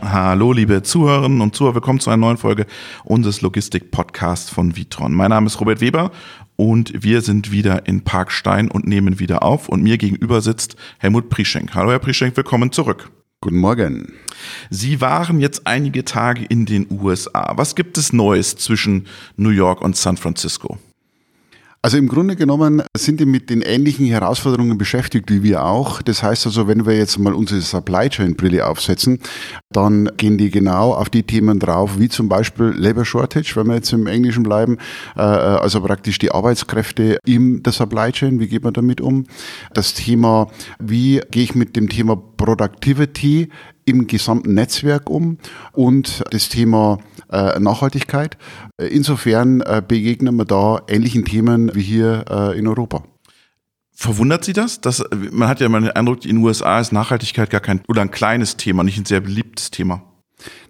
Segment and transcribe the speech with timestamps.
[0.00, 2.64] Hallo, liebe Zuhörerinnen und Zuhörer, willkommen zu einer neuen Folge
[3.04, 5.12] unseres Logistik-Podcasts von Vitron.
[5.12, 6.10] Mein Name ist Robert Weber
[6.56, 9.68] und wir sind wieder in Parkstein und nehmen wieder auf.
[9.68, 11.74] Und mir gegenüber sitzt Helmut Prischenk.
[11.74, 13.10] Hallo, Herr Prischenk, willkommen zurück.
[13.40, 14.14] Guten Morgen.
[14.68, 17.52] Sie waren jetzt einige Tage in den USA.
[17.56, 20.76] Was gibt es Neues zwischen New York und San Francisco?
[21.80, 26.02] Also im Grunde genommen sind die mit den ähnlichen Herausforderungen beschäftigt wie wir auch.
[26.02, 29.20] Das heißt also, wenn wir jetzt mal unsere Supply Chain Brille aufsetzen,
[29.70, 33.76] dann gehen die genau auf die Themen drauf, wie zum Beispiel Labor Shortage, wenn wir
[33.76, 34.78] jetzt im Englischen bleiben,
[35.14, 39.26] äh, also praktisch die Arbeitskräfte in der Supply Chain, wie geht man damit um?
[39.72, 40.48] Das Thema,
[40.80, 43.50] wie gehe ich mit dem Thema Productivity
[43.88, 45.38] im gesamten Netzwerk um
[45.72, 46.98] und das Thema
[47.30, 48.36] äh, Nachhaltigkeit.
[48.78, 53.02] Insofern äh, begegnen wir da ähnlichen Themen wie hier äh, in Europa.
[53.92, 54.80] Verwundert Sie das?
[54.80, 58.02] Dass, man hat ja immer den Eindruck, in den USA ist Nachhaltigkeit gar kein oder
[58.02, 60.02] ein kleines Thema, nicht ein sehr beliebtes Thema.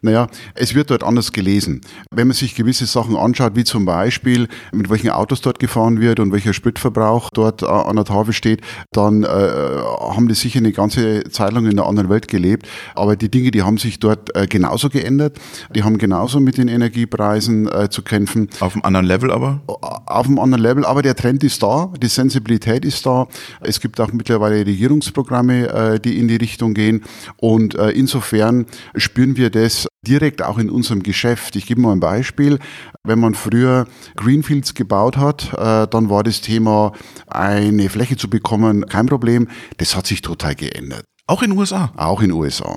[0.02, 1.80] Naja, es wird dort anders gelesen.
[2.10, 6.20] Wenn man sich gewisse Sachen anschaut, wie zum Beispiel, mit welchen Autos dort gefahren wird
[6.20, 8.60] und welcher Spritverbrauch dort äh, an der Tafel steht,
[8.92, 12.68] dann äh, haben die sicher eine ganze Zeit lang in einer anderen Welt gelebt.
[12.94, 15.38] Aber die Dinge, die haben sich dort äh, genauso geändert.
[15.74, 18.48] Die haben genauso mit den Energiepreisen äh, zu kämpfen.
[18.60, 19.62] Auf einem anderen Level aber?
[19.66, 23.26] Auf einem anderen Level, aber der Trend ist da, die Sensibilität ist da.
[23.60, 27.02] Es gibt auch mittlerweile Regierungsprogramme, äh, die in die Richtung gehen.
[27.36, 31.56] Und äh, insofern spüren wir das direkt auch in unserem Geschäft.
[31.56, 32.58] Ich gebe mal ein Beispiel.
[33.04, 36.92] Wenn man früher Greenfields gebaut hat, äh, dann war das Thema,
[37.26, 39.48] eine Fläche zu bekommen, kein Problem.
[39.78, 41.04] Das hat sich total geändert.
[41.26, 41.92] Auch in den USA?
[41.96, 42.76] Auch in den USA.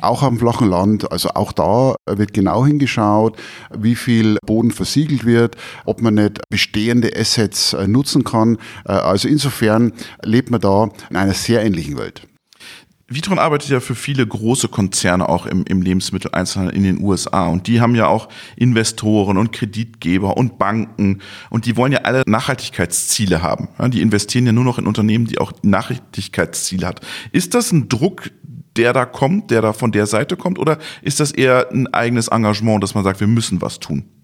[0.00, 3.38] Auch am flachen Land, also auch da wird genau hingeschaut,
[3.74, 5.56] wie viel Boden versiegelt wird,
[5.86, 8.58] ob man nicht bestehende Assets äh, nutzen kann.
[8.84, 12.26] Äh, also insofern lebt man da in einer sehr ähnlichen Welt.
[13.08, 17.68] Vitron arbeitet ja für viele große Konzerne auch im, im Lebensmitteleinzelhandel in den USA und
[17.68, 23.42] die haben ja auch Investoren und Kreditgeber und Banken und die wollen ja alle Nachhaltigkeitsziele
[23.42, 23.68] haben.
[23.92, 27.00] Die investieren ja nur noch in Unternehmen, die auch Nachhaltigkeitsziele hat.
[27.30, 28.32] Ist das ein Druck,
[28.76, 32.26] der da kommt, der da von der Seite kommt oder ist das eher ein eigenes
[32.26, 34.15] Engagement, dass man sagt, wir müssen was tun?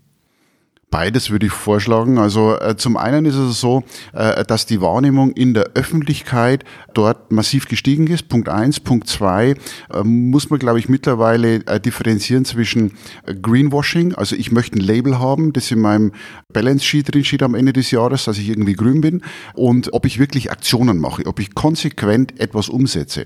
[0.93, 2.19] Beides würde ich vorschlagen.
[2.19, 3.83] Also äh, zum einen ist es so,
[4.13, 8.29] äh, dass die Wahrnehmung in der Öffentlichkeit dort massiv gestiegen ist.
[8.29, 8.79] Punkt eins.
[8.79, 9.55] Punkt zwei
[9.91, 12.93] äh, muss man, glaube ich, mittlerweile äh, differenzieren zwischen
[13.25, 16.13] äh, Greenwashing, also ich möchte ein Label haben, das in meinem
[16.53, 19.23] Balance Sheet drin steht am Ende des Jahres, dass ich irgendwie grün bin
[19.55, 23.25] und ob ich wirklich Aktionen mache, ob ich konsequent etwas umsetze.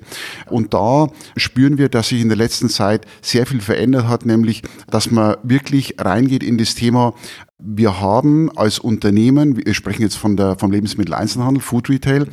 [0.49, 4.63] Und da spüren wir, dass sich in der letzten Zeit sehr viel verändert hat, nämlich,
[4.89, 7.15] dass man wirklich reingeht in das Thema,
[7.59, 12.27] wir haben als Unternehmen, wir sprechen jetzt von der, vom Lebensmitteleinzelhandel, Food Retail,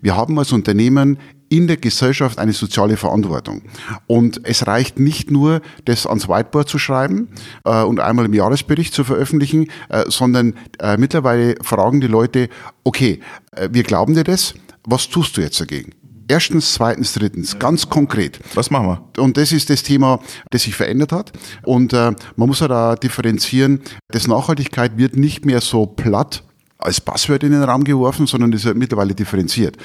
[0.00, 1.18] wir haben als Unternehmen
[1.48, 3.62] in der Gesellschaft eine soziale Verantwortung.
[4.06, 7.28] Und es reicht nicht nur, das ans Whiteboard zu schreiben
[7.64, 12.48] äh, und einmal im Jahresbericht zu veröffentlichen, äh, sondern äh, mittlerweile fragen die Leute,
[12.82, 13.20] okay,
[13.52, 15.92] äh, wir glauben dir das, was tust du jetzt dagegen?
[16.28, 18.40] Erstens, zweitens, drittens, ganz konkret.
[18.54, 19.22] Was machen wir?
[19.22, 20.20] Und das ist das Thema,
[20.50, 21.32] das sich verändert hat.
[21.64, 26.42] Und äh, man muss ja da differenzieren, das Nachhaltigkeit wird nicht mehr so platt
[26.78, 29.76] als Passwort in den Raum geworfen, sondern ist ja mittlerweile differenziert.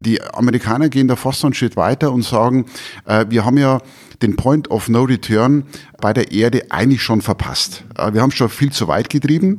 [0.00, 2.66] Die Amerikaner gehen da fast einen Schritt weiter und sagen,
[3.06, 3.80] äh, wir haben ja
[4.22, 5.64] den Point of No Return
[6.00, 7.84] bei der Erde eigentlich schon verpasst.
[7.96, 9.58] Äh, wir haben schon viel zu weit getrieben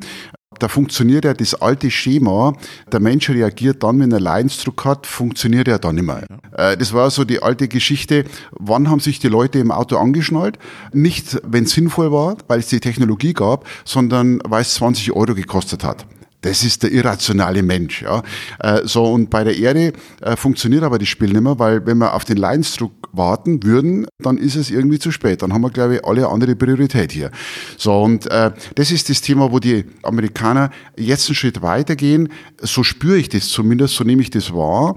[0.60, 2.54] da funktioniert ja das alte Schema,
[2.92, 6.26] der Mensch reagiert dann, wenn er Leidensdruck hat, funktioniert er dann nicht mehr.
[6.58, 10.58] Äh, das war so die alte Geschichte, wann haben sich die Leute im Auto angeschnallt?
[10.94, 15.36] Nicht, wenn es sinnvoll war, weil es die Technologie gab, sondern weil es 20 Euro
[15.36, 16.06] gekostet hat.
[16.46, 18.04] Das ist der irrationale Mensch.
[18.04, 18.22] Ja.
[18.60, 21.98] Äh, so, und bei der Erde äh, funktioniert aber das Spiel nicht mehr, weil wenn
[21.98, 25.42] wir auf den Leidensdruck warten würden, dann ist es irgendwie zu spät.
[25.42, 27.32] Dann haben wir, glaube ich, alle andere Priorität hier.
[27.78, 32.30] So, und äh, das ist das Thema, wo die Amerikaner jetzt einen Schritt weitergehen.
[32.62, 34.96] So spüre ich das zumindest, so nehme ich das wahr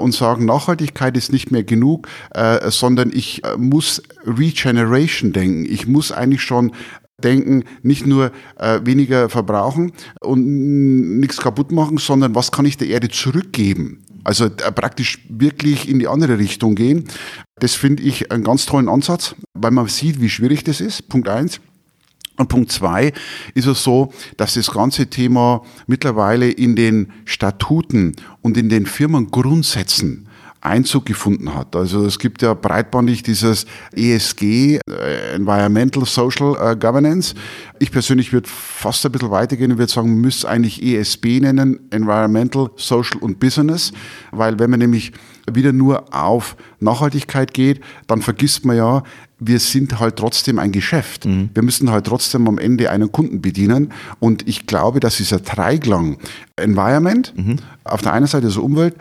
[0.00, 2.08] und sagen, Nachhaltigkeit ist nicht mehr genug,
[2.68, 5.66] sondern ich muss Regeneration denken.
[5.66, 6.72] Ich muss eigentlich schon
[7.22, 12.88] denken, nicht nur äh, weniger verbrauchen und nichts kaputt machen, sondern was kann ich der
[12.88, 14.04] Erde zurückgeben?
[14.24, 17.04] Also äh, praktisch wirklich in die andere Richtung gehen.
[17.58, 21.08] Das finde ich einen ganz tollen Ansatz, weil man sieht, wie schwierig das ist.
[21.08, 21.60] Punkt eins.
[22.36, 23.14] Und Punkt zwei
[23.54, 30.28] ist es so, dass das ganze Thema mittlerweile in den Statuten und in den Firmengrundsätzen
[30.66, 31.74] Einzug gefunden hat.
[31.76, 37.34] Also es gibt ja breitbandig dieses ESG, äh, Environmental Social äh, Governance.
[37.78, 41.80] Ich persönlich würde fast ein bisschen weitergehen und würde sagen, man müsste eigentlich ESB nennen,
[41.90, 43.92] Environmental, Social und Business,
[44.32, 45.12] weil wenn man nämlich
[45.52, 49.02] wieder nur auf Nachhaltigkeit geht, dann vergisst man ja,
[49.38, 51.26] wir sind halt trotzdem ein Geschäft.
[51.26, 51.50] Mhm.
[51.52, 53.92] Wir müssen halt trotzdem am Ende einen Kunden bedienen.
[54.18, 56.18] Und ich glaube, dass dieser Dreiklang
[56.56, 57.56] Environment, mhm.
[57.84, 58.96] auf der einen Seite also Umwelt,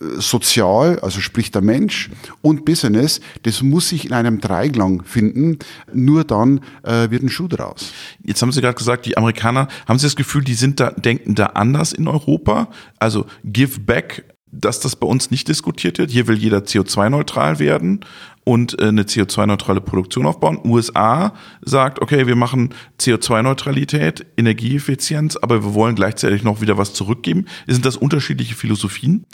[0.00, 2.10] sozial, also sprich der Mensch
[2.42, 5.58] und Business, das muss sich in einem Dreiklang finden.
[5.92, 7.92] Nur dann äh, wird ein Schuh draus.
[8.24, 11.34] Jetzt haben Sie gerade gesagt, die Amerikaner, haben Sie das Gefühl, die sind da, denken
[11.34, 12.68] da anders in Europa?
[12.98, 16.10] Also give back dass das bei uns nicht diskutiert wird.
[16.10, 18.00] Hier will jeder CO2-neutral werden
[18.44, 20.58] und äh, eine CO2-neutrale Produktion aufbauen.
[20.64, 27.46] USA sagt, okay, wir machen CO2-Neutralität, Energieeffizienz, aber wir wollen gleichzeitig noch wieder was zurückgeben.
[27.66, 29.24] Sind das unterschiedliche Philosophien?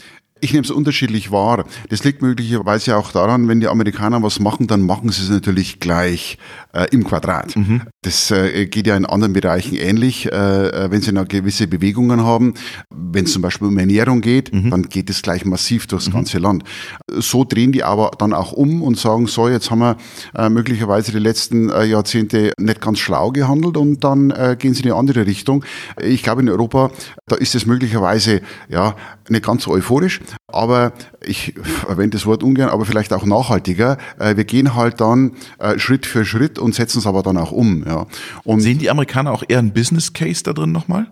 [0.41, 1.65] Ich nehme es unterschiedlich wahr.
[1.89, 5.81] Das liegt möglicherweise auch daran, wenn die Amerikaner was machen, dann machen sie es natürlich
[5.81, 6.37] gleich
[6.75, 7.57] äh, im Quadrat.
[7.57, 7.83] Mhm.
[8.03, 12.23] Das äh, geht ja in anderen Bereichen ähnlich, äh, äh wenn sie noch gewisse Bewegungen
[12.23, 12.53] haben.
[12.95, 14.71] Wenn es zum Beispiel um Ernährung geht, mhm.
[14.71, 16.13] dann geht es gleich massiv durchs mhm.
[16.13, 16.65] ganze Land.
[17.11, 19.97] So drehen die aber dann auch um und sagen, so, jetzt haben wir
[20.35, 24.91] äh, möglicherweise die letzten äh, Jahrzehnte nicht ganz schlau gehandelt und dann gehen sie in
[24.91, 25.65] eine andere Richtung.
[26.01, 26.91] Ich glaube, in Europa,
[27.27, 28.97] da ist es möglicherweise ja
[29.29, 30.93] nicht ganz so euphorisch, aber
[31.25, 33.99] ich verwende das Wort ungern, aber vielleicht auch nachhaltiger.
[34.19, 37.53] Äh, wir gehen halt dann äh, Schritt für Schritt und setzen es aber dann auch
[37.53, 37.85] um.
[37.87, 38.07] Ja.
[38.45, 41.07] Und Sehen die Amerikaner auch eher einen Business Case da drin nochmal?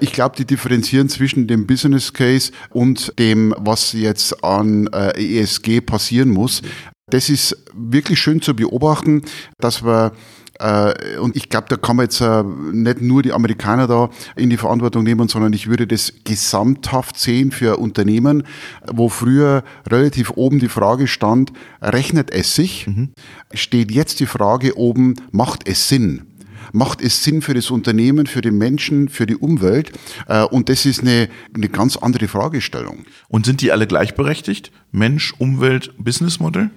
[0.00, 5.80] Ich glaube, die differenzieren zwischen dem Business Case und dem, was jetzt an äh, ESG
[5.80, 6.62] passieren muss.
[7.10, 9.22] Das ist wirklich schön zu beobachten,
[9.58, 10.12] dass wir
[10.60, 14.50] äh, und ich glaube, da kann man jetzt äh, nicht nur die Amerikaner da in
[14.50, 18.44] die Verantwortung nehmen, sondern ich würde das gesamthaft sehen für Unternehmen,
[18.86, 22.86] wo früher relativ oben die Frage stand, rechnet es sich?
[22.86, 23.10] Mhm.
[23.54, 26.26] Steht jetzt die Frage oben, macht es Sinn?
[26.72, 29.90] macht es Sinn für das Unternehmen, für den Menschen, für die Umwelt?
[30.28, 33.06] Äh, und das ist eine, eine ganz andere Fragestellung.
[33.28, 34.70] Und sind die alle gleichberechtigt?
[34.92, 36.70] Mensch, Umwelt, Businessmodell?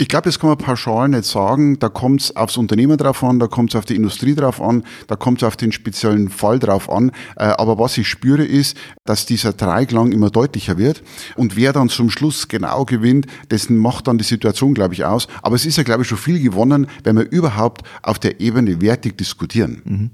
[0.00, 1.80] Ich glaube, das kann man pauschal nicht sagen.
[1.80, 4.84] Da kommt es aufs Unternehmen drauf an, da kommt es auf die Industrie drauf an,
[5.08, 7.10] da kommt es auf den speziellen Fall drauf an.
[7.34, 11.02] Äh, aber was ich spüre, ist, dass dieser Dreiklang immer deutlicher wird.
[11.34, 15.26] Und wer dann zum Schluss genau gewinnt, dessen macht dann die Situation, glaube ich, aus.
[15.42, 18.80] Aber es ist ja, glaube ich, schon viel gewonnen, wenn wir überhaupt auf der Ebene
[18.80, 19.82] wertig diskutieren.
[19.84, 20.10] Mhm.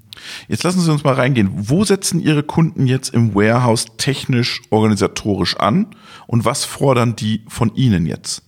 [0.48, 1.50] Jetzt lassen Sie uns mal reingehen.
[1.52, 5.88] Wo setzen Ihre Kunden jetzt im Warehouse technisch, organisatorisch an?
[6.26, 8.43] Und was fordern die von Ihnen jetzt?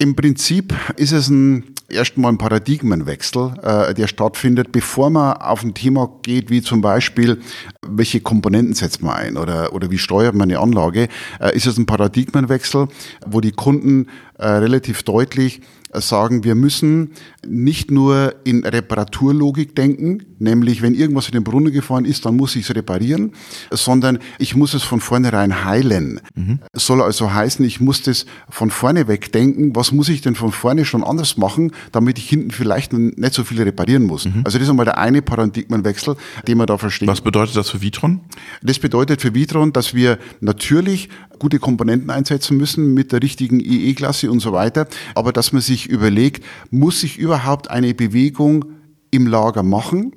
[0.00, 5.74] Im Prinzip ist es ein erstmal ein Paradigmenwechsel, äh, der stattfindet, bevor man auf ein
[5.74, 7.40] Thema geht, wie zum Beispiel,
[7.86, 11.08] welche Komponenten setzt man ein oder, oder wie steuert man eine Anlage,
[11.40, 12.88] äh, ist es ein Paradigmenwechsel,
[13.26, 14.06] wo die Kunden
[14.40, 15.60] äh, relativ deutlich
[15.92, 17.12] sagen, wir müssen
[17.46, 22.54] nicht nur in Reparaturlogik denken, nämlich wenn irgendwas in den Brunnen gefahren ist, dann muss
[22.54, 23.32] ich es reparieren,
[23.70, 26.20] sondern ich muss es von vornherein heilen.
[26.34, 26.60] Mhm.
[26.74, 30.52] Soll also heißen, ich muss das von vorne weg denken, was muss ich denn von
[30.52, 34.26] vorne schon anders machen, damit ich hinten vielleicht nicht so viel reparieren muss.
[34.26, 34.42] Mhm.
[34.44, 36.16] Also das ist einmal der eine Paradigmenwechsel,
[36.46, 37.08] den man da versteht.
[37.08, 38.20] Was bedeutet das für Vitron?
[38.62, 41.08] Das bedeutet für Vitron, dass wir natürlich
[41.40, 45.88] gute Komponenten einsetzen müssen mit der richtigen IE-Klasse und so weiter, aber dass man sich
[45.88, 48.64] überlegt, muss ich überhaupt eine Bewegung
[49.10, 50.12] im Lager machen?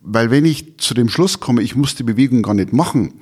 [0.00, 3.14] Weil wenn ich zu dem Schluss komme, ich muss die Bewegung gar nicht machen,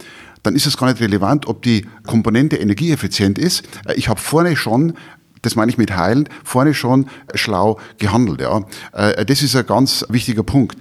[0.42, 3.62] dann ist es gar nicht relevant, ob die Komponente energieeffizient ist.
[3.94, 4.94] Ich habe vorne schon
[5.42, 8.40] das meine ich mit heilend, vorne schon schlau gehandelt.
[8.40, 8.62] Ja.
[8.92, 10.76] Äh, das ist ein ganz wichtiger Punkt.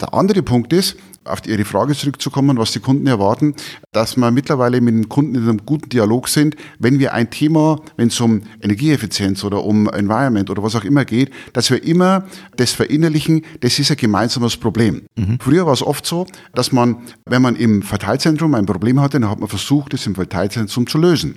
[0.00, 3.54] Der andere Punkt ist, auf Ihre Frage zurückzukommen, was die Kunden erwarten,
[3.92, 7.80] dass wir mittlerweile mit den Kunden in einem guten Dialog sind, wenn wir ein Thema,
[7.96, 12.24] wenn es um Energieeffizienz oder um Environment oder was auch immer geht, dass wir immer
[12.56, 15.02] das verinnerlichen, das ist ein gemeinsames Problem.
[15.16, 15.38] Mhm.
[15.40, 19.30] Früher war es oft so, dass man, wenn man im Verteilzentrum ein Problem hatte, dann
[19.30, 21.36] hat man versucht, es im Verteilzentrum zu lösen.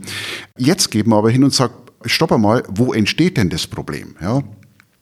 [0.57, 1.73] Jetzt geht man aber hin und sagt,
[2.05, 4.15] stopp einmal, wo entsteht denn das Problem?
[4.21, 4.43] Ja?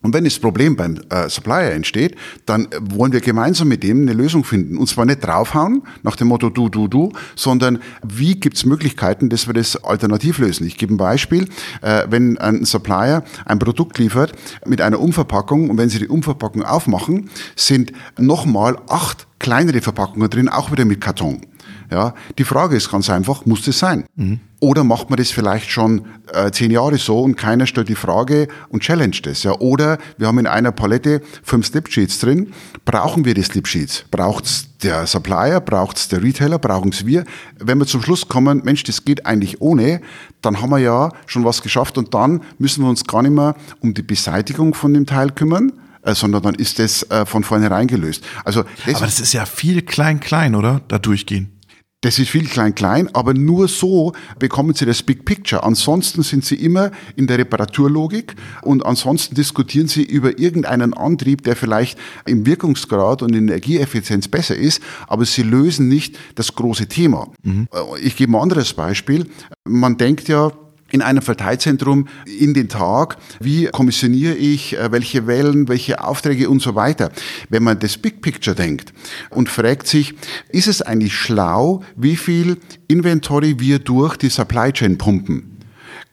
[0.04, 4.14] Und wenn das Problem beim äh, Supplier entsteht, dann wollen wir gemeinsam mit dem eine
[4.14, 4.78] Lösung finden.
[4.78, 9.48] Und zwar nicht draufhauen nach dem Motto du, du, du, sondern wie gibt's Möglichkeiten, dass
[9.48, 10.68] wir das alternativ lösen.
[10.68, 11.48] Ich gebe ein Beispiel.
[11.82, 14.34] Äh, wenn ein Supplier ein Produkt liefert
[14.68, 20.50] mit einer Umverpackung und wenn Sie die Umverpackung aufmachen, sind nochmal acht kleinere Verpackungen drin,
[20.50, 21.42] auch wieder mit Karton.
[21.92, 24.06] Ja, die Frage ist ganz einfach, muss das sein?
[24.16, 24.40] Mhm.
[24.64, 28.48] Oder macht man das vielleicht schon äh, zehn Jahre so und keiner stellt die Frage
[28.70, 29.44] und challenge das?
[29.44, 29.60] Ja?
[29.60, 32.54] Oder wir haben in einer Palette fünf Slipsheets drin.
[32.86, 34.06] Brauchen wir die Slipsheets?
[34.10, 37.26] Braucht es der Supplier, braucht es der Retailer, brauchen es wir.
[37.60, 40.00] Wenn wir zum Schluss kommen, Mensch, das geht eigentlich ohne,
[40.42, 43.56] dann haben wir ja schon was geschafft und dann müssen wir uns gar nicht mehr
[43.82, 47.88] um die Beseitigung von dem Teil kümmern, äh, sondern dann ist das äh, von vornherein
[47.88, 48.24] gelöst.
[48.46, 50.80] Also das Aber das ist ja viel klein-klein, oder?
[50.88, 51.53] Da durchgehen.
[52.04, 55.64] Das ist viel klein-klein, aber nur so bekommen Sie das Big Picture.
[55.64, 61.56] Ansonsten sind Sie immer in der Reparaturlogik und ansonsten diskutieren Sie über irgendeinen Antrieb, der
[61.56, 67.32] vielleicht im Wirkungsgrad und in Energieeffizienz besser ist, aber Sie lösen nicht das große Thema.
[67.42, 67.70] Mhm.
[68.02, 69.30] Ich gebe ein anderes Beispiel.
[69.64, 70.52] Man denkt ja,
[70.94, 72.08] in einem Verteilzentrum
[72.40, 77.12] in den Tag, wie kommissioniere ich, äh, welche Wellen, welche Aufträge und so weiter.
[77.50, 78.94] Wenn man das Big Picture denkt
[79.32, 80.14] und fragt sich,
[80.50, 82.58] ist es eigentlich schlau, wie viel
[82.88, 85.50] Inventory wir durch die Supply Chain pumpen?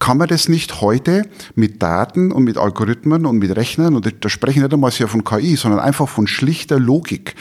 [0.00, 4.28] kann man das nicht heute mit Daten und mit Algorithmen und mit Rechnern, und da
[4.30, 7.34] sprechen nicht einmal von KI, sondern einfach von schlichter Logik,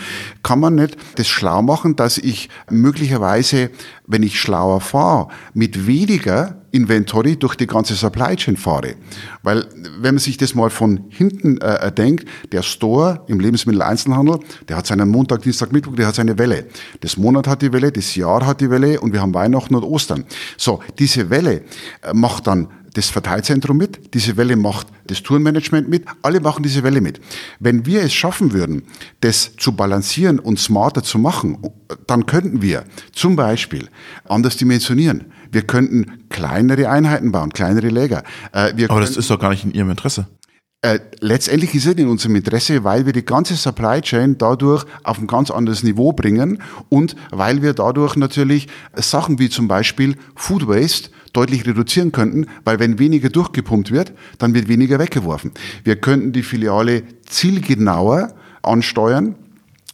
[0.43, 3.71] kann man nicht das schlau machen, dass ich möglicherweise,
[4.07, 8.95] wenn ich schlauer fahre, mit weniger Inventory durch die ganze Supply Chain fahre.
[9.43, 9.67] Weil,
[9.99, 14.77] wenn man sich das mal von hinten äh, äh, denkt, der Store im Lebensmitteleinzelhandel, der
[14.77, 16.67] hat seinen Montag, Dienstag, Mittwoch, der hat seine Welle.
[17.01, 19.83] Das Monat hat die Welle, das Jahr hat die Welle und wir haben Weihnachten und
[19.83, 20.25] Ostern.
[20.57, 21.63] So, diese Welle
[22.01, 26.83] äh, macht dann das Verteilzentrum mit, diese Welle macht das Tourenmanagement mit, alle machen diese
[26.83, 27.19] Welle mit.
[27.59, 28.83] Wenn wir es schaffen würden,
[29.21, 31.59] das zu balancieren und smarter zu machen,
[32.07, 33.89] dann könnten wir zum Beispiel
[34.27, 35.25] anders dimensionieren.
[35.51, 38.23] Wir könnten kleinere Einheiten bauen, kleinere Läger.
[38.53, 40.27] Äh, Aber das ist doch gar nicht in Ihrem Interesse.
[40.81, 45.19] Äh, letztendlich ist es in unserem Interesse, weil wir die ganze Supply Chain dadurch auf
[45.19, 50.69] ein ganz anderes Niveau bringen und weil wir dadurch natürlich Sachen wie zum Beispiel Food
[50.69, 55.51] Waste deutlich reduzieren könnten, weil wenn weniger durchgepumpt wird, dann wird weniger weggeworfen.
[55.83, 59.35] Wir könnten die Filiale zielgenauer ansteuern,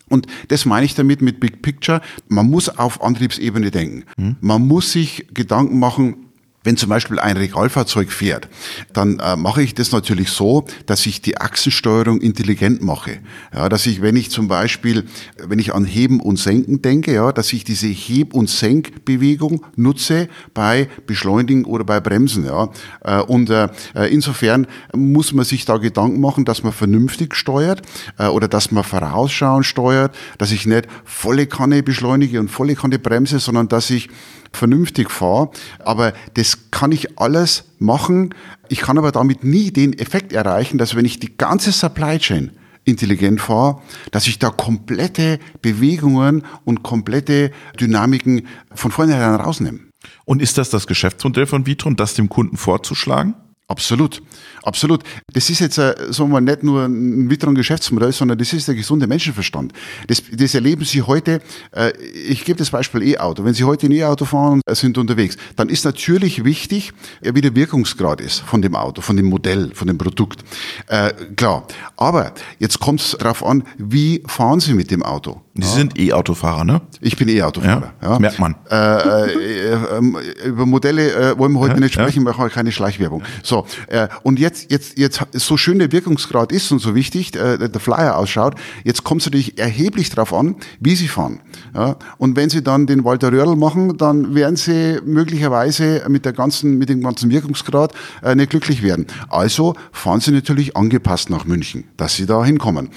[0.10, 2.02] und das meine ich damit mit Big Picture.
[2.28, 4.04] Man muss auf Antriebsebene denken.
[4.18, 4.36] Hm.
[4.40, 6.25] Man muss sich Gedanken machen,
[6.66, 8.50] wenn zum Beispiel ein Regalfahrzeug fährt,
[8.92, 13.20] dann äh, mache ich das natürlich so, dass ich die Achsensteuerung intelligent mache.
[13.54, 15.06] Ja, dass ich, wenn ich zum Beispiel,
[15.38, 20.28] wenn ich an Heben und Senken denke, ja, dass ich diese Heb- und Senkbewegung nutze
[20.54, 22.46] bei Beschleunigen oder bei Bremsen.
[22.46, 22.70] Ja.
[23.04, 23.70] Äh, und äh,
[24.10, 27.84] insofern muss man sich da Gedanken machen, dass man vernünftig steuert
[28.18, 32.98] äh, oder dass man vorausschauend steuert, dass ich nicht volle Kanne beschleunige und volle Kanne
[32.98, 34.10] bremse, sondern dass ich
[34.56, 35.50] vernünftig fahre.
[35.80, 38.34] Aber das kann ich alles machen.
[38.70, 42.52] Ich kann aber damit nie den Effekt erreichen, dass wenn ich die ganze Supply Chain
[42.86, 43.82] intelligent fahre,
[44.12, 49.80] dass ich da komplette Bewegungen und komplette Dynamiken von vornherein rausnehme.
[50.24, 53.34] Und ist das das Geschäftsmodell von Vitron, das dem Kunden vorzuschlagen?
[53.68, 54.22] Absolut,
[54.62, 55.02] absolut.
[55.34, 58.76] Das ist jetzt, äh, sagen wir nicht nur ein weiteres Geschäftsmodell, sondern das ist der
[58.76, 59.74] gesunde Menschenverstand.
[60.06, 61.42] Das, das erleben Sie heute,
[61.72, 63.44] äh, ich gebe das Beispiel E-Auto.
[63.44, 67.56] Wenn Sie heute ein E-Auto fahren und sind unterwegs, dann ist natürlich wichtig, wie der
[67.56, 70.44] Wirkungsgrad ist von dem Auto, von dem Modell, von dem Produkt.
[70.86, 71.68] Äh, klar.
[71.98, 75.45] Aber jetzt kommt es darauf an, wie fahren Sie mit dem Auto?
[75.58, 75.68] Sie ja.
[75.68, 76.82] sind E-Autofahrer, ne?
[77.00, 77.94] Ich bin E-Autofahrer.
[78.02, 78.20] Ja, ja.
[78.20, 78.56] Merkt man.
[78.70, 83.24] Äh, äh, äh, über Modelle äh, wollen wir heute nicht sprechen, wir machen keine Schleichwerbung.
[83.42, 87.70] So, äh, und jetzt, jetzt, jetzt, so schön der Wirkungsgrad ist und so wichtig äh,
[87.70, 91.40] der Flyer ausschaut, jetzt kommt es natürlich erheblich darauf an, wie Sie fahren.
[91.74, 91.96] Ja?
[92.18, 96.78] Und wenn Sie dann den Walter Röhrl machen, dann werden Sie möglicherweise mit der ganzen,
[96.78, 97.94] mit dem ganzen Wirkungsgrad
[98.36, 99.08] nicht glücklich werden.
[99.30, 102.90] Also fahren Sie natürlich angepasst nach München, dass Sie da hinkommen.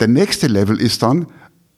[0.00, 1.26] Der nächste Level ist dann,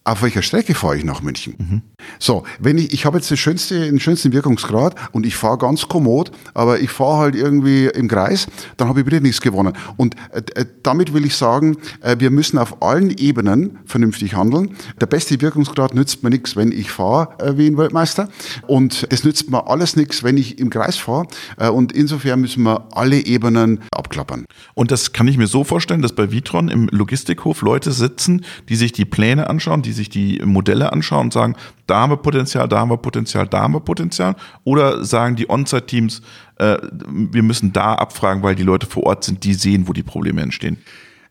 [0.05, 1.55] auf welcher Strecke fahre ich nach München?
[1.59, 1.83] Mhm.
[2.19, 5.89] So, wenn ich, ich habe jetzt das schönste, den schönsten Wirkungsgrad und ich fahre ganz
[5.89, 8.47] kommod, aber ich fahre halt irgendwie im Kreis,
[8.77, 9.73] dann habe ich wieder nichts gewonnen.
[9.97, 14.77] Und äh, äh, damit will ich sagen, äh, wir müssen auf allen Ebenen vernünftig handeln.
[15.01, 18.29] Der beste Wirkungsgrad nützt mir nichts, wenn ich fahre äh, wie ein Weltmeister.
[18.67, 21.29] Und das nützt mir alles nichts, wenn ich im Kreis fahre.
[21.57, 24.45] Äh, und insofern müssen wir alle Ebenen abklappern.
[24.75, 28.77] Und das kann ich mir so vorstellen, dass bei Vitron im Logistikhof Leute sitzen, die
[28.77, 32.69] sich die Pläne anschauen, die sich die Modelle anschauen und sagen, da haben wir Potenzial,
[32.69, 34.37] da haben wir Potenzial, da haben wir Potenzial?
[34.65, 36.23] Oder sagen die On-Site-Teams,
[36.57, 36.77] äh,
[37.09, 40.43] wir müssen da abfragen, weil die Leute vor Ort sind, die sehen, wo die Probleme
[40.43, 40.79] entstehen?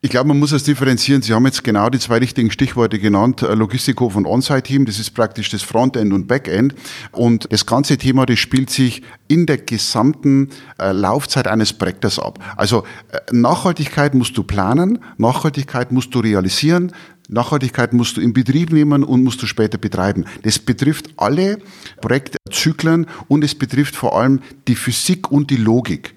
[0.06, 1.22] Ich glaube, man muss es differenzieren.
[1.22, 4.84] Sie haben jetzt genau die zwei richtigen Stichworte genannt, äh, Logistikhof und On-Site-Team.
[4.84, 6.76] Das ist praktisch das Frontend und Backend.
[7.14, 12.38] Und das ganze Thema, das spielt sich in der gesamten äh, Laufzeit eines Projektes ab.
[12.58, 16.92] Also äh, Nachhaltigkeit musst du planen, Nachhaltigkeit musst du realisieren,
[17.30, 20.26] Nachhaltigkeit musst du in Betrieb nehmen und musst du später betreiben.
[20.44, 21.60] Das betrifft alle
[22.02, 26.14] Projektzyklen und es betrifft vor allem die Physik und die Logik.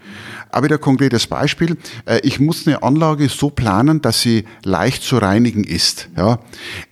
[0.51, 1.77] Aber wieder ein konkretes Beispiel.
[2.07, 6.09] Äh, ich muss eine Anlage so planen, dass sie leicht zu reinigen ist.
[6.17, 6.39] Ja.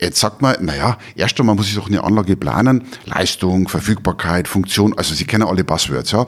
[0.01, 2.85] Jetzt sagt man, naja, erst einmal muss ich doch eine Anlage planen.
[3.07, 6.27] Leistung, Verfügbarkeit, Funktion, also Sie kennen alle Buzzwords, ja.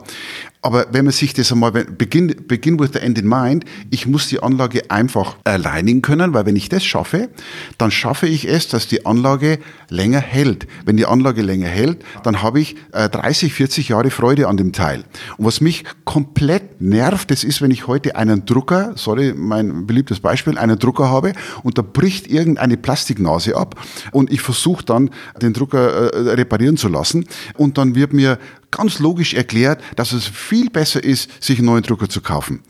[0.61, 4.27] Aber wenn man sich das einmal, begin, begin with the end in mind, ich muss
[4.27, 7.29] die Anlage einfach alleinigen können, weil wenn ich das schaffe,
[7.77, 9.59] dann schaffe ich es, dass die Anlage
[9.89, 10.67] länger hält.
[10.83, 14.73] Wenn die Anlage länger hält, dann habe ich 30, äh, 40 Jahre Freude an dem
[14.73, 15.03] Teil.
[15.37, 20.19] Und was mich komplett nervt, das ist, wenn ich heute einen Drucker, sorry, mein beliebtes
[20.19, 21.33] Beispiel, einen Drucker habe
[21.63, 23.75] und da bricht irgendeine Plastiknase ab
[24.11, 25.11] und ich versuche dann,
[25.41, 28.39] den Drucker äh, reparieren zu lassen und dann wird mir
[28.71, 32.61] ganz logisch erklärt, dass es viel besser ist, sich einen neuen Drucker zu kaufen.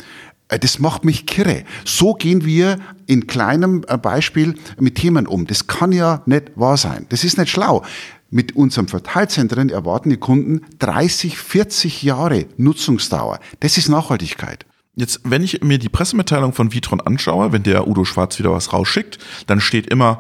[0.50, 1.64] Äh, das macht mich kirre.
[1.86, 5.48] So gehen wir in kleinem äh, Beispiel mit Themen um.
[5.48, 7.06] Das kann ja nicht wahr sein.
[7.10, 7.84] Das ist nicht schlau.
[8.30, 13.40] Mit unserem Verteilzentren erwarten die Kunden 30, 40 Jahre Nutzungsdauer.
[13.62, 14.66] Das ist Nachhaltigkeit.
[14.96, 18.74] Jetzt, wenn ich mir die Pressemitteilung von Vitron anschaue, wenn der Udo Schwarz wieder was
[18.74, 20.20] rausschickt, dann steht immer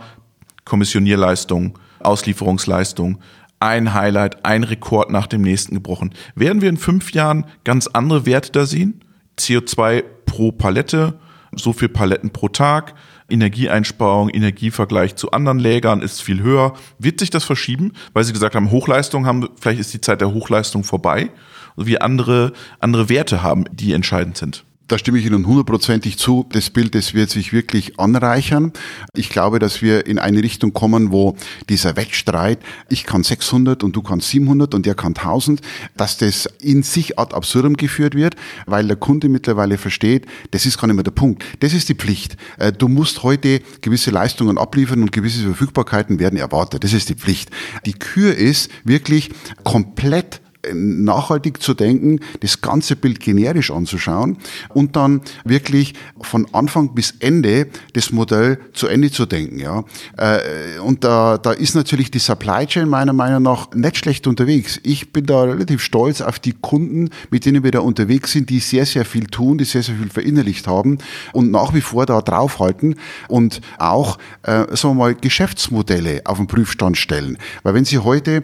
[0.66, 3.18] Kommissionierleistung, Auslieferungsleistung,
[3.60, 6.14] ein Highlight, ein Rekord nach dem nächsten gebrochen.
[6.36, 9.04] Werden wir in fünf Jahren ganz andere Werte da sehen?
[9.40, 11.20] CO2 pro Palette,
[11.56, 12.94] so viel Paletten pro Tag,
[13.30, 16.74] Energieeinsparung, Energievergleich zu anderen Lägern ist viel höher.
[16.98, 20.34] Wird sich das verschieben, weil Sie gesagt haben, Hochleistung haben, vielleicht ist die Zeit der
[20.34, 21.30] Hochleistung vorbei,
[21.76, 24.66] wie andere, andere Werte haben, die entscheidend sind?
[24.88, 26.46] Da stimme ich Ihnen hundertprozentig zu.
[26.50, 28.72] Das Bild, das wird sich wirklich anreichern.
[29.14, 31.36] Ich glaube, dass wir in eine Richtung kommen, wo
[31.68, 35.60] dieser Wettstreit, ich kann 600 und du kannst 700 und der kann 1000,
[35.98, 40.78] dass das in sich ad absurdum geführt wird, weil der Kunde mittlerweile versteht, das ist
[40.80, 41.44] gar nicht mehr der Punkt.
[41.60, 42.38] Das ist die Pflicht.
[42.58, 46.86] Äh, du musst heute gewisse Leistungen abliefern und gewisse Verfügbarkeiten werden erwartet.
[46.86, 47.50] Das ist die Pflicht.
[47.86, 49.32] Die Kür ist wirklich
[49.66, 50.40] komplett
[50.74, 54.38] nachhaltig zu denken, das ganze Bild generisch anzuschauen
[54.70, 59.60] und dann wirklich von Anfang bis Ende das Modell zu Ende zu denken.
[59.60, 59.84] Ja.
[60.18, 64.80] Äh, und da, da ist natürlich die Supply Chain meiner Meinung nach nicht schlecht unterwegs.
[64.84, 68.60] Ich bin da relativ stolz auf die Kunden, mit denen wir da unterwegs sind, die
[68.60, 70.98] sehr, sehr viel tun, die sehr, sehr viel verinnerlicht haben
[71.34, 72.96] und nach wie vor da draufhalten
[73.28, 77.38] und auch, äh, sagen wir mal, Geschäftsmodelle auf den Prüfstand stellen.
[77.64, 78.44] Weil wenn Sie heute,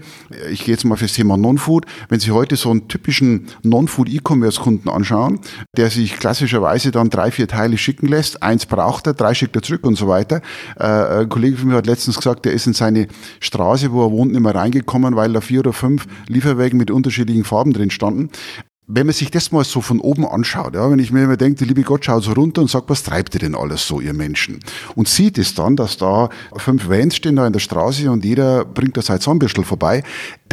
[0.52, 5.40] ich gehe jetzt mal fürs Thema Non-Food, wenn Sie heute so einen typischen Non-Food-E-Commerce-Kunden anschauen,
[5.78, 9.62] der sich klassischerweise dann drei, vier Teile schicken lässt, eins braucht er, drei schickt er
[9.62, 10.42] zurück und so weiter.
[10.78, 13.08] Äh, ein Kollege von mir hat letztens gesagt, der ist in seine
[13.40, 17.44] Straße, wo er wohnt, nicht mehr reingekommen, weil da vier oder fünf Lieferwägen mit unterschiedlichen
[17.44, 18.30] Farben drin standen
[18.88, 21.60] wenn man sich das mal so von oben anschaut, ja, wenn ich mir immer denke,
[21.60, 24.14] der liebe Gott schaut so runter und sagt, was treibt ihr denn alles so, ihr
[24.14, 24.60] Menschen?
[24.96, 28.66] Und sieht es dann, dass da fünf Vans stehen da in der Straße und jeder
[28.66, 30.04] bringt da sein Zahnbürstel vorbei,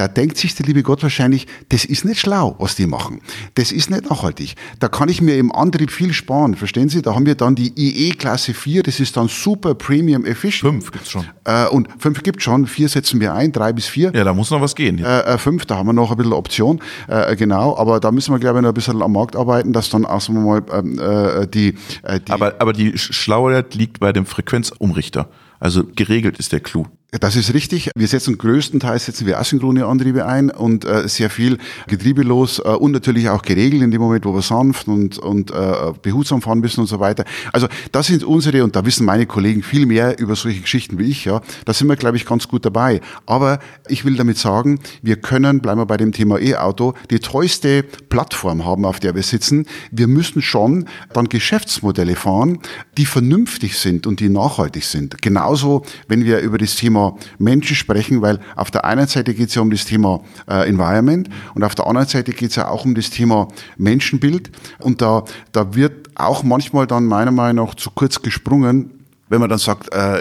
[0.01, 3.21] da denkt sich der liebe Gott wahrscheinlich, das ist nicht schlau, was die machen.
[3.57, 4.55] Das ist nicht nachhaltig.
[4.79, 7.03] Da kann ich mir im Antrieb viel sparen, verstehen Sie?
[7.03, 10.73] Da haben wir dann die IE Klasse 4, das ist dann super Premium Efficient.
[10.73, 11.27] Fünf gibt's schon.
[11.45, 14.11] Äh, und fünf gibt's schon, vier setzen wir ein, drei bis vier.
[14.15, 14.97] Ja, da muss noch was gehen.
[14.97, 15.21] Ja.
[15.21, 18.33] Äh, äh, fünf, da haben wir noch ein bisschen Option, äh, genau, aber da müssen
[18.33, 21.47] wir, glaube ich, noch ein bisschen am Markt arbeiten, dass dann auch mal ähm, äh,
[21.47, 22.33] die, äh, die.
[22.33, 25.29] Aber, aber die Schlauheit liegt bei dem Frequenzumrichter.
[25.59, 26.87] Also geregelt ist der Clou.
[27.19, 27.91] Das ist richtig.
[27.97, 32.93] Wir setzen größtenteils setzen wir asynchrone Antriebe ein und äh, sehr viel getriebelos äh, und
[32.93, 36.81] natürlich auch geregelt in dem Moment, wo wir sanft und, und äh, behutsam fahren müssen
[36.81, 37.25] und so weiter.
[37.53, 41.11] Also das sind unsere, und da wissen meine Kollegen viel mehr über solche Geschichten wie
[41.11, 41.41] ich, ja.
[41.65, 43.01] Da sind wir, glaube ich, ganz gut dabei.
[43.27, 47.83] Aber ich will damit sagen, wir können, bleiben wir bei dem Thema E-Auto, die tollste
[47.83, 49.67] Plattform haben, auf der wir sitzen.
[49.91, 52.61] Wir müssen schon dann Geschäftsmodelle fahren,
[52.97, 55.21] die vernünftig sind und die nachhaltig sind.
[55.21, 59.49] Genauso, wenn wir über das Thema Thema Menschen sprechen, weil auf der einen Seite geht
[59.49, 62.69] es ja um das Thema äh, Environment und auf der anderen Seite geht es ja
[62.69, 64.51] auch um das Thema Menschenbild.
[64.79, 68.91] Und da, da wird auch manchmal dann meiner Meinung nach zu kurz gesprungen,
[69.31, 70.21] wenn man dann sagt, äh,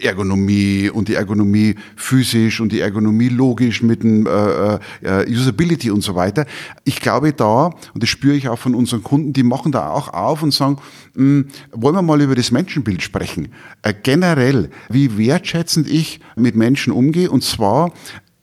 [0.00, 6.02] Ergonomie und die Ergonomie physisch und die Ergonomie logisch mit dem äh, äh, Usability und
[6.02, 6.46] so weiter.
[6.84, 10.12] Ich glaube da, und das spüre ich auch von unseren Kunden, die machen da auch
[10.12, 10.76] auf und sagen,
[11.14, 13.48] mh, hm, wollen wir mal über das Menschenbild sprechen.
[13.82, 17.90] Äh, generell, wie wertschätzend ich mit Menschen umgehe und zwar äh,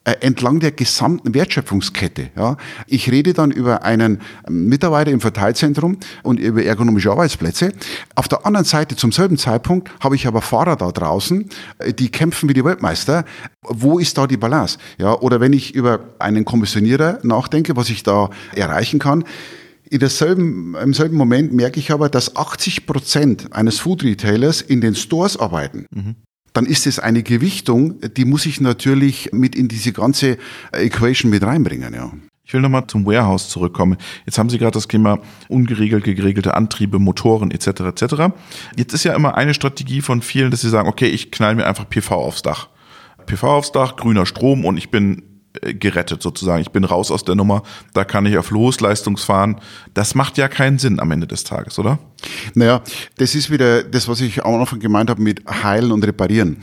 [0.04, 2.32] entlang der gesamten Wertschöpfungskette.
[2.36, 2.58] Ja.
[2.88, 7.72] Ich rede dann über einen Mitarbeiter im Verteilzentrum und über ergonomische Arbeitsplätze.
[8.16, 12.10] Auf der anderen Seite, zum selben Zeitpunkt, habe ich aber Fahrer da draußen, äh, die
[12.10, 13.26] kämpfen wie die Weltmeister.
[13.62, 14.80] Wo ist da die Balance?
[14.98, 19.24] Ja, oder wenn ich über einen Kommissionierer nachdenke, was ich da erreichen kann,
[19.88, 24.80] in derselben, Im selben Moment merke ich aber, dass 80 Prozent eines Food Retailers in
[24.80, 25.86] den Stores arbeiten.
[25.92, 26.16] Mhm
[26.54, 30.38] dann ist es eine Gewichtung, die muss ich natürlich mit in diese ganze
[30.74, 32.12] Equation mit reinbringen, ja.
[32.44, 33.96] Ich will nochmal zum Warehouse zurückkommen.
[34.26, 37.68] Jetzt haben Sie gerade das Thema ungeregelt, geregelte Antriebe, Motoren etc.
[37.68, 38.04] etc.
[38.76, 41.66] Jetzt ist ja immer eine Strategie von vielen, dass sie sagen, okay, ich knall mir
[41.66, 42.68] einfach PV aufs Dach.
[43.26, 45.31] PV aufs Dach, grüner Strom und ich bin
[45.62, 46.62] gerettet sozusagen.
[46.62, 49.60] Ich bin raus aus der Nummer, da kann ich auf Losleistung fahren.
[49.94, 52.00] Das macht ja keinen Sinn am Ende des Tages, oder?
[52.54, 52.82] Naja,
[53.18, 56.58] das ist wieder das, was ich am Anfang gemeint habe mit heilen und reparieren.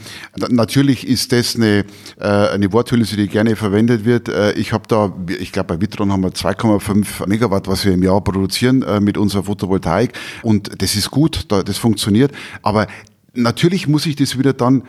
[0.48, 1.84] Natürlich ist das eine,
[2.18, 4.28] äh, eine Worthülse, die gerne verwendet wird.
[4.28, 8.02] Äh, ich habe da, ich glaube bei Vitron haben wir 2,5 Megawatt, was wir im
[8.02, 12.86] Jahr produzieren mit unserer Photovoltaik und das ist gut, das funktioniert, aber
[13.34, 14.82] Natürlich muss ich das wieder dann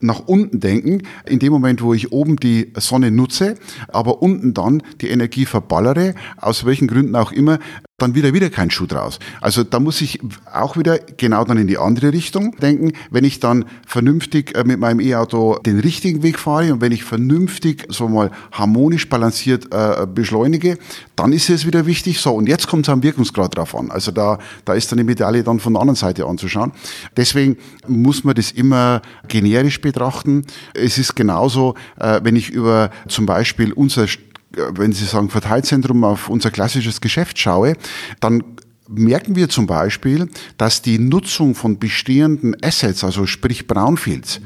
[0.00, 3.56] nach unten denken, in dem Moment, wo ich oben die Sonne nutze,
[3.88, 7.58] aber unten dann die Energie verballere, aus welchen Gründen auch immer,
[8.02, 9.18] dann wieder wieder kein Schuh draus.
[9.40, 10.20] Also da muss ich
[10.52, 12.92] auch wieder genau dann in die andere Richtung denken.
[13.10, 17.04] Wenn ich dann vernünftig äh, mit meinem E-Auto den richtigen Weg fahre und wenn ich
[17.04, 20.78] vernünftig so mal harmonisch balanciert äh, beschleunige,
[21.16, 22.20] dann ist es wieder wichtig.
[22.20, 23.90] So und jetzt kommt es am Wirkungsgrad drauf an.
[23.90, 26.72] Also da da ist dann die Medaille dann von der anderen Seite anzuschauen.
[27.16, 30.44] Deswegen muss man das immer generisch betrachten.
[30.74, 34.06] Es ist genauso, äh, wenn ich über zum Beispiel unser
[34.50, 37.74] wenn Sie sagen Verteilzentrum auf unser klassisches Geschäft schaue,
[38.20, 38.42] dann
[38.88, 44.40] merken wir zum Beispiel, dass die Nutzung von bestehenden Assets, also sprich Brownfields,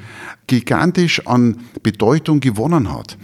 [0.46, 3.16] gigantisch an Bedeutung gewonnen hat.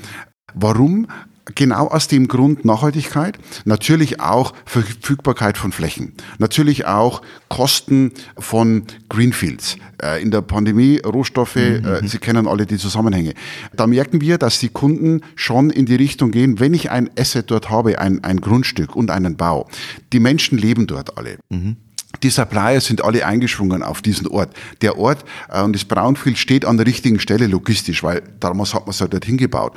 [0.55, 1.07] Warum?
[1.55, 9.77] Genau aus dem Grund Nachhaltigkeit, natürlich auch Verfügbarkeit von Flächen, natürlich auch Kosten von Greenfields.
[10.03, 12.07] Äh, in der Pandemie Rohstoffe, äh, mhm.
[12.07, 13.35] Sie kennen alle die Zusammenhänge.
[13.75, 17.51] Da merken wir, dass die Kunden schon in die Richtung gehen, wenn ich ein Asset
[17.51, 19.69] dort habe, ein, ein Grundstück und einen Bau.
[20.13, 21.39] Die Menschen leben dort alle.
[21.51, 21.77] Mhm.
[22.23, 24.51] Die Supplier sind alle eingeschwungen auf diesen Ort.
[24.83, 28.83] Der Ort äh, und das Brownfield steht an der richtigen Stelle logistisch, weil damals hat
[28.83, 29.73] man es ja dorthin gebaut.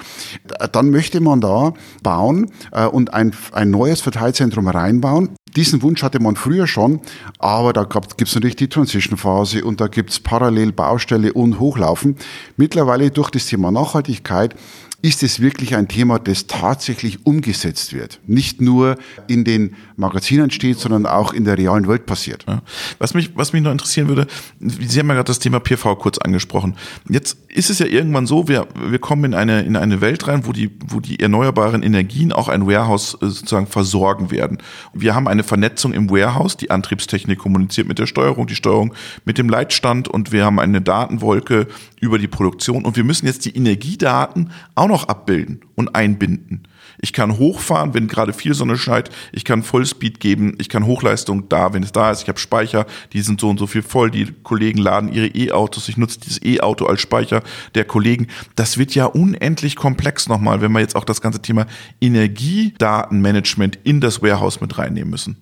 [0.72, 5.30] Dann möchte man da bauen äh, und ein, ein neues Verteilzentrum reinbauen.
[5.56, 7.02] Diesen Wunsch hatte man früher schon,
[7.38, 12.18] aber da gibt es natürlich die Transition-Phase und da gibt es parallel Baustelle und Hochlaufen.
[12.58, 14.56] Mittlerweile durch das Thema Nachhaltigkeit
[15.04, 18.22] ist es wirklich ein Thema, das tatsächlich umgesetzt wird.
[18.26, 18.96] Nicht nur
[19.28, 22.46] in den Magazinen steht, sondern auch in der realen Welt passiert.
[22.48, 22.62] Ja.
[23.00, 24.28] Was, mich, was mich noch interessieren würde,
[24.62, 26.78] Sie haben ja gerade das Thema PV kurz angesprochen.
[27.10, 30.46] Jetzt ist es ja irgendwann so, wir, wir kommen in eine, in eine Welt rein,
[30.46, 34.60] wo die, wo die erneuerbaren Energien auch ein Warehouse äh, sozusagen versorgen werden.
[34.94, 38.94] Wir haben eine Vernetzung im Warehouse, die Antriebstechnik kommuniziert mit der Steuerung, die Steuerung
[39.26, 41.68] mit dem Leitstand und wir haben eine Datenwolke
[42.04, 46.68] über die Produktion und wir müssen jetzt die Energiedaten auch noch abbilden und einbinden.
[47.02, 49.10] Ich kann hochfahren, wenn gerade viel Sonne scheint.
[49.32, 50.56] Ich kann Vollspeed geben.
[50.60, 52.22] Ich kann Hochleistung da, wenn es da ist.
[52.22, 54.12] Ich habe Speicher, die sind so und so viel voll.
[54.12, 55.88] Die Kollegen laden ihre E-Autos.
[55.88, 57.42] Ich nutze dieses E-Auto als Speicher
[57.74, 58.28] der Kollegen.
[58.56, 61.68] Das wird ja unendlich komplex nochmal, wenn wir jetzt auch das ganze Thema
[62.02, 65.38] Energiedatenmanagement in das Warehouse mit reinnehmen müssen.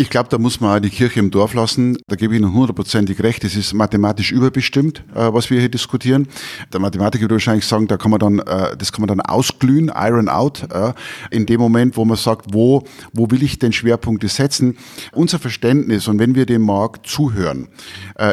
[0.00, 1.98] Ich glaube, da muss man die Kirche im Dorf lassen.
[2.06, 3.44] Da gebe ich Ihnen hundertprozentig recht.
[3.44, 6.26] Es ist mathematisch überbestimmt, äh, was wir hier diskutieren.
[6.72, 9.92] Der Mathematiker würde wahrscheinlich sagen, da kann man dann, äh, das kann man dann ausglühen,
[9.94, 10.94] iron out, äh,
[11.30, 12.82] in dem Moment, wo man sagt, wo,
[13.12, 14.78] wo will ich denn Schwerpunkte setzen?
[15.12, 17.68] Unser Verständnis, und wenn wir dem Markt zuhören,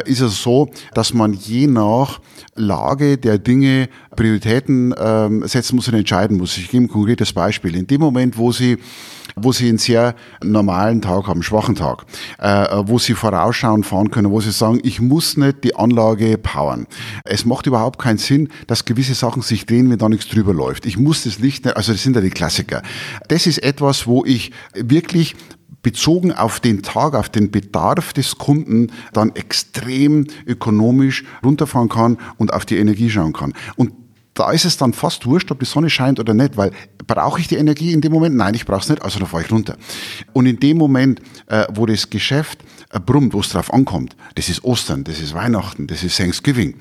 [0.06, 2.20] ist es so, dass man je nach
[2.54, 6.56] Lage der Dinge Prioritäten ähm, setzen muss und entscheiden muss.
[6.56, 7.76] Ich gebe ein konkretes Beispiel.
[7.76, 8.78] In dem Moment, wo Sie
[9.42, 12.04] wo sie einen sehr normalen Tag haben, schwachen Tag,
[12.38, 16.86] äh, wo sie vorausschauen fahren können, wo sie sagen, ich muss nicht die Anlage powern.
[17.24, 20.86] Es macht überhaupt keinen Sinn, dass gewisse Sachen sich drehen, wenn da nichts drüber läuft.
[20.86, 22.82] Ich muss das Licht nicht, also das sind ja die Klassiker.
[23.28, 25.36] Das ist etwas, wo ich wirklich
[25.82, 32.52] bezogen auf den Tag, auf den Bedarf des Kunden dann extrem ökonomisch runterfahren kann und
[32.52, 33.54] auf die Energie schauen kann.
[33.76, 33.92] Und
[34.38, 36.70] da ist es dann fast wurscht, ob die Sonne scheint oder nicht, weil
[37.06, 38.36] brauche ich die Energie in dem Moment?
[38.36, 39.76] Nein, ich brauche es nicht, also dann fahre ich runter.
[40.32, 42.58] Und in dem Moment, äh, wo das Geschäft
[42.90, 46.74] äh, brummt, wo es drauf ankommt, das ist Ostern, das ist Weihnachten, das ist Thanksgiving,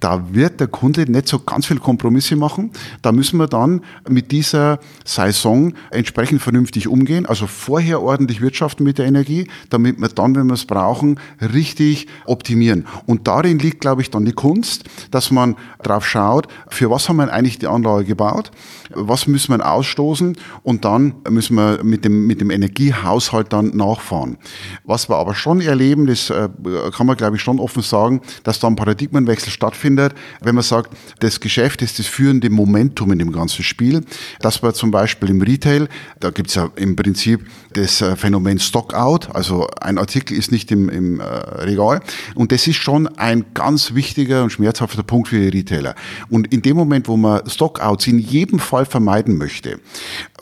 [0.00, 2.70] da wird der Kunde nicht so ganz viel Kompromisse machen.
[3.02, 8.98] Da müssen wir dann mit dieser Saison entsprechend vernünftig umgehen, also vorher ordentlich wirtschaften mit
[8.98, 12.86] der Energie, damit wir dann, wenn wir es brauchen, richtig optimieren.
[13.06, 17.16] Und darin liegt, glaube ich, dann die Kunst, dass man drauf schaut, für was haben
[17.16, 18.50] wir eigentlich die Anlage gebaut,
[18.90, 23.76] was müssen wir ausstoßen und dann müssen wir mit dem, mit dem Energiehaushalt dann
[24.12, 24.36] nachfahren.
[24.84, 26.48] Was wir aber schon erleben, das äh,
[26.94, 30.94] kann man glaube ich schon offen sagen, dass da ein Paradigmenwechsel stattfindet, wenn man sagt,
[31.20, 34.04] das Geschäft ist das führende Momentum in dem ganzen Spiel,
[34.40, 35.88] dass wir zum Beispiel im Retail,
[36.20, 40.70] da gibt es ja im Prinzip das äh, Phänomen Stockout, also ein Artikel ist nicht
[40.70, 42.00] im, im äh, Regal
[42.34, 45.94] und das ist schon ein ganz wichtiger und schmerzhafter Punkt für die Retailer.
[46.28, 49.80] Und in dem Moment, wo man Stockouts in jedem Fall vermeiden möchte,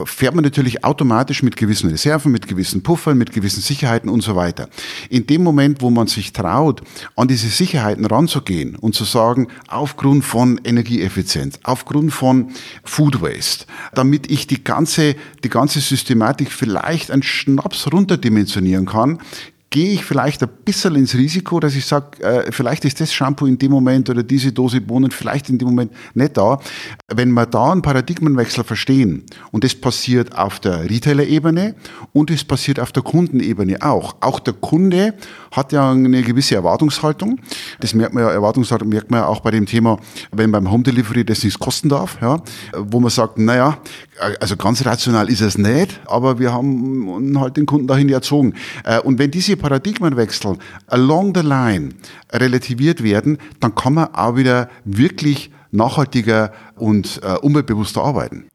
[0.05, 4.37] fährt man natürlich automatisch mit gewissen Reserven, mit gewissen Puffern, mit gewissen Sicherheiten und so
[4.37, 4.69] weiter.
[5.09, 6.83] In dem Moment, wo man sich traut,
[7.17, 12.51] an diese Sicherheiten ranzugehen und zu sagen, aufgrund von Energieeffizienz, aufgrund von
[12.85, 19.19] Food Waste, damit ich die ganze, die ganze Systematik vielleicht einen Schnaps runterdimensionieren kann,
[19.71, 23.47] gehe ich vielleicht ein bisschen ins Risiko, dass ich sage, äh, vielleicht ist das Shampoo
[23.47, 26.59] in dem Moment oder diese Dose Bohnen vielleicht in dem Moment nicht da.
[27.07, 31.77] Wenn wir da einen Paradigmenwechsel verstehen und das passiert auf der Retailer-Ebene
[32.13, 34.17] und es passiert auf der Kundenebene auch.
[34.21, 35.15] Auch der Kunde
[35.51, 37.41] hat ja eine gewisse Erwartungshaltung.
[37.81, 39.99] Das merkt man ja, Erwartungshaltung merkt man ja auch bei dem Thema,
[40.33, 42.41] wenn beim Home Delivery das nichts kosten darf, ja,
[42.77, 43.79] wo man sagt, naja,
[44.41, 48.55] also ganz rational ist es nicht, aber wir haben halt den Kunden dahin erzogen.
[48.85, 51.91] Äh, und wenn diese Paradigmenwechsel along the line
[52.33, 58.47] relativiert werden, dann kann man auch wieder wirklich nachhaltiger und äh, umweltbewusster arbeiten.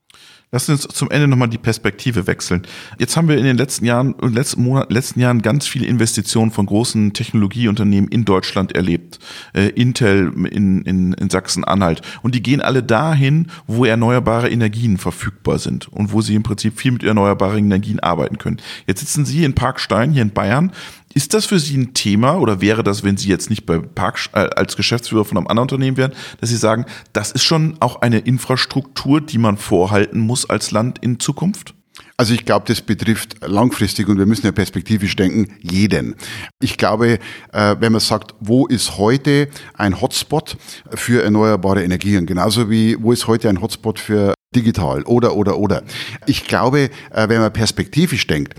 [0.52, 2.64] Lass uns zum Ende nochmal die Perspektive wechseln.
[3.00, 6.52] Jetzt haben wir in den letzten Jahren und letzten Monaten, letzten Jahren ganz viele Investitionen
[6.52, 9.20] von großen Technologieunternehmen in Deutschland erlebt.
[9.54, 12.02] Äh, Intel in, in, in Sachsen-Anhalt.
[12.22, 16.80] Und die gehen alle dahin, wo erneuerbare Energien verfügbar sind und wo sie im Prinzip
[16.80, 18.58] viel mit erneuerbaren Energien arbeiten können.
[18.88, 20.72] Jetzt sitzen Sie in Parkstein hier in Bayern
[21.16, 24.20] ist das für Sie ein Thema oder wäre das, wenn Sie jetzt nicht bei Park
[24.34, 28.02] äh, als Geschäftsführer von einem anderen Unternehmen wären, dass Sie sagen, das ist schon auch
[28.02, 31.74] eine Infrastruktur, die man vorhalten muss als Land in Zukunft?
[32.18, 36.16] Also ich glaube, das betrifft langfristig und wir müssen ja perspektivisch denken, jeden.
[36.62, 37.20] Ich glaube,
[37.54, 39.48] äh, wenn man sagt, wo ist heute
[39.78, 40.58] ein Hotspot
[40.90, 45.84] für erneuerbare Energien, genauso wie wo ist heute ein Hotspot für digital oder oder oder.
[46.26, 48.56] Ich glaube, äh, wenn man perspektivisch denkt,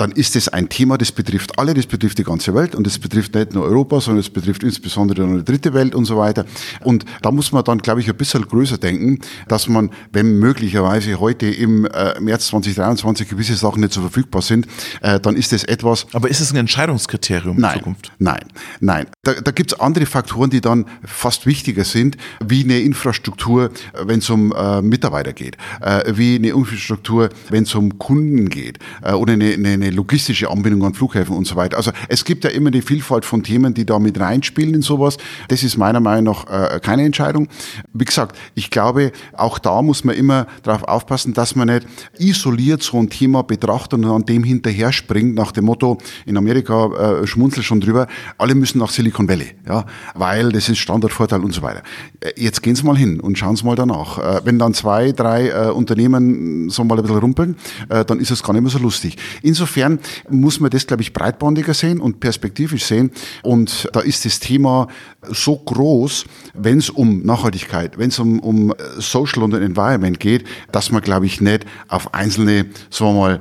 [0.00, 2.98] dann ist es ein Thema, das betrifft alle, das betrifft die ganze Welt und das
[2.98, 6.46] betrifft nicht nur Europa, sondern es betrifft insbesondere die dritte Welt und so weiter.
[6.82, 11.20] Und da muss man dann, glaube ich, ein bisschen größer denken, dass man, wenn möglicherweise
[11.20, 14.66] heute im äh, März 2023 gewisse Sachen nicht so verfügbar sind,
[15.02, 16.06] äh, dann ist das etwas.
[16.12, 18.12] Aber ist es ein Entscheidungskriterium nein, in Zukunft?
[18.18, 18.44] Nein,
[18.80, 19.06] nein.
[19.22, 24.20] Da, da gibt es andere Faktoren, die dann fast wichtiger sind, wie eine Infrastruktur, wenn
[24.20, 29.12] es um äh, Mitarbeiter geht, äh, wie eine Infrastruktur, wenn es um Kunden geht äh,
[29.12, 31.76] oder eine, eine, eine logistische Anbindung an Flughäfen und so weiter.
[31.76, 35.18] Also es gibt ja immer eine Vielfalt von Themen, die da mit reinspielen in sowas.
[35.48, 37.48] Das ist meiner Meinung nach äh, keine Entscheidung.
[37.92, 41.86] Wie gesagt, ich glaube, auch da muss man immer darauf aufpassen, dass man nicht
[42.18, 47.20] isoliert so ein Thema betrachtet und an dem hinterher springt, nach dem Motto, in Amerika
[47.20, 48.06] äh, schmunzelt schon drüber,
[48.38, 51.82] alle müssen nach Silicon Valley, ja, weil das ist Standardvorteil und so weiter.
[52.20, 54.18] Äh, jetzt gehen Sie mal hin und schauen Sie mal danach.
[54.18, 57.56] Äh, wenn dann zwei, drei äh, Unternehmen so mal ein bisschen rumpeln,
[57.88, 59.16] dann ist es gar nicht mehr so lustig.
[59.42, 63.10] Insofern muss man das, glaube ich, breitbandiger sehen und perspektivisch sehen.
[63.42, 64.88] Und da ist das Thema
[65.28, 70.90] so groß, wenn es um Nachhaltigkeit, wenn es um, um Social und Environment geht, dass
[70.92, 73.40] man, glaube ich, nicht auf einzelne, sagen mal,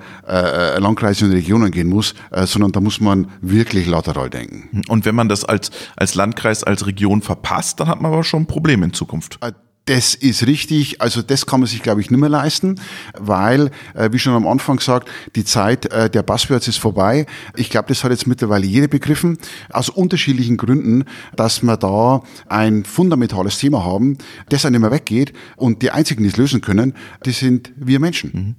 [0.79, 4.81] Landkreise und Regionen gehen muss, sondern da muss man wirklich lateral denken.
[4.87, 5.58] Und wenn man das als,
[5.95, 9.37] als Landkreis, als Region verpasst, dann hat man aber schon ein Problem in Zukunft.
[9.41, 9.51] Äh,
[9.89, 11.01] das ist richtig.
[11.01, 12.79] Also das kann man sich, glaube ich, nicht mehr leisten,
[13.17, 17.25] weil, äh, wie schon am Anfang gesagt, die Zeit äh, der Buzzwords ist vorbei.
[17.55, 19.39] Ich glaube, das hat jetzt mittlerweile jeder begriffen,
[19.71, 24.19] aus unterschiedlichen Gründen, dass wir da ein fundamentales Thema haben,
[24.49, 25.33] das nicht mehr weggeht.
[25.55, 26.93] Und die einzigen, die es lösen können,
[27.25, 28.31] die sind wir Menschen.
[28.31, 28.55] Mhm.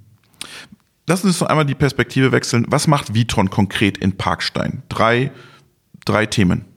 [1.07, 2.67] Lassen Sie uns noch einmal die Perspektive wechseln.
[2.69, 4.83] Was macht Vitron konkret in Parkstein?
[4.89, 5.31] Drei,
[6.05, 6.70] drei Themen.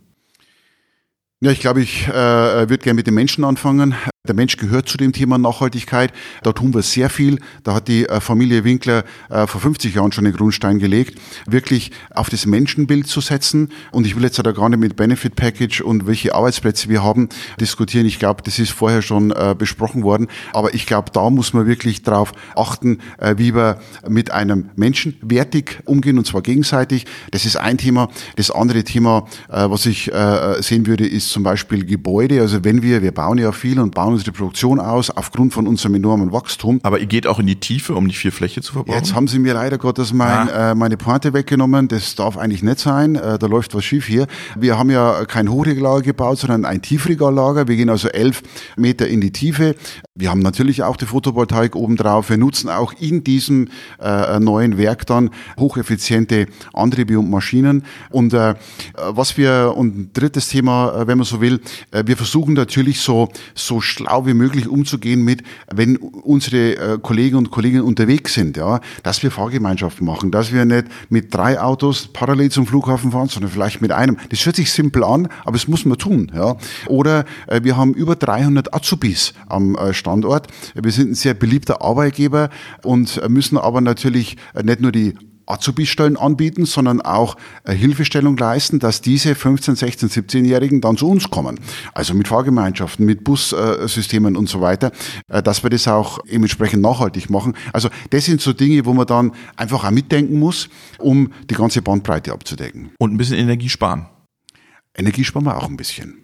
[1.43, 3.95] Ja, ich glaube, ich äh, würde gerne mit den Menschen anfangen.
[4.25, 6.13] Der Mensch gehört zu dem Thema Nachhaltigkeit.
[6.43, 7.39] Da tun wir sehr viel.
[7.63, 11.91] Da hat die äh, Familie Winkler äh, vor 50 Jahren schon den Grundstein gelegt, wirklich
[12.15, 13.73] auf das Menschenbild zu setzen.
[13.91, 17.27] Und ich will jetzt da gar nicht mit Benefit Package und welche Arbeitsplätze wir haben
[17.59, 18.05] diskutieren.
[18.05, 20.29] Ich glaube, das ist vorher schon äh, besprochen worden.
[20.53, 22.99] Aber ich glaube, da muss man wirklich darauf achten,
[23.35, 27.05] wie wir mit einem Menschen wertig umgehen und zwar gegenseitig.
[27.31, 28.07] Das ist ein Thema.
[28.37, 30.11] Das andere Thema, was ich
[30.59, 32.39] sehen würde, ist zum Beispiel Gebäude.
[32.39, 35.95] Also wenn wir, wir bauen ja viel und bauen unsere Produktion aus aufgrund von unserem
[35.95, 36.79] enormen Wachstum.
[36.83, 38.97] Aber ihr geht auch in die Tiefe, um nicht viel Fläche zu verbrauchen?
[38.97, 40.71] Jetzt haben sie mir leider Gottes mein, ah.
[40.71, 41.87] äh, meine Pointe weggenommen.
[41.87, 43.15] Das darf eigentlich nicht sein.
[43.15, 44.27] Äh, da läuft was schief hier.
[44.55, 47.67] Wir haben ja kein Hochregallager gebaut, sondern ein Tiefregallager.
[47.67, 48.43] Wir gehen also elf
[48.77, 49.75] Meter in die Tiefe.
[50.15, 52.29] Wir haben natürlich auch die Photovoltaik obendrauf.
[52.29, 53.69] Wir nutzen auch in diesem
[53.99, 57.83] äh, neuen Werk dann hocheffiziente Antriebe und Maschinen.
[58.11, 58.53] Und äh,
[58.95, 61.59] was wir, und ein drittes Thema, äh, wenn man so will,
[61.91, 67.37] äh, wir versuchen natürlich so, so schlau wie möglich umzugehen mit, wenn unsere äh, Kollegen
[67.37, 72.09] und Kolleginnen unterwegs sind, ja, dass wir Fahrgemeinschaften machen, dass wir nicht mit drei Autos
[72.11, 74.17] parallel zum Flughafen fahren, sondern vielleicht mit einem.
[74.29, 76.55] Das hört sich simpel an, aber es muss man tun, ja.
[76.87, 80.47] Oder äh, wir haben über 300 Azubis am Standort.
[80.73, 82.49] Wir sind ein sehr beliebter Arbeitgeber
[82.83, 85.13] und müssen aber natürlich nicht nur die
[85.45, 91.29] Azubi-Stellen anbieten, sondern auch äh, Hilfestellung leisten, dass diese 15, 16, 17-Jährigen dann zu uns
[91.29, 91.59] kommen.
[91.93, 94.91] Also mit Fahrgemeinschaften, mit Bussystemen und so weiter,
[95.27, 97.55] äh, dass wir das auch entsprechend nachhaltig machen.
[97.71, 101.81] Also das sind so Dinge, wo man dann einfach auch mitdenken muss, um die ganze
[101.81, 102.91] Bandbreite abzudecken.
[102.99, 104.07] Und ein bisschen Energie sparen.
[104.95, 106.15] Energie sparen wir auch ein bisschen.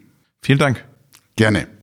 [0.41, 0.85] Vielen Dank.
[1.35, 1.78] Gerne.